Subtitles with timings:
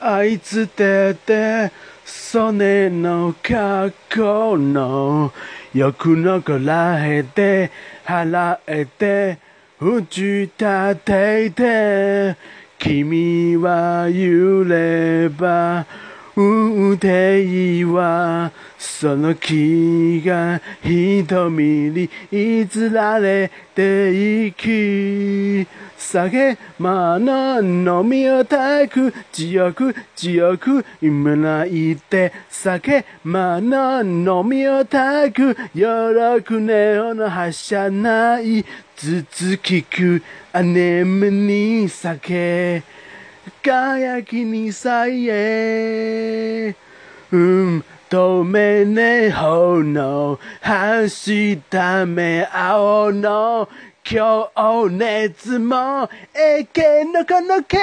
[0.00, 1.70] あいつてて、
[2.06, 5.30] それの過去の
[5.74, 7.70] 欲のこらえて、
[8.06, 9.38] 払えて、
[9.78, 12.36] 打ち立てて、
[12.78, 15.84] 君は揺れば、
[16.34, 25.68] 運転は、その気が瞳に譲られていき、
[26.10, 38.64] 酒まの飲みをたく強く強く今泣いて酒まの飲みをたくよろくねおのはしゃない
[38.96, 40.20] 頭突きく
[40.52, 42.82] あねむに酒
[43.62, 46.74] 輝きにさえ
[47.30, 53.68] うん透明ね炎走った目青の
[54.10, 54.50] 情
[54.90, 57.78] 熱もえけのこのけ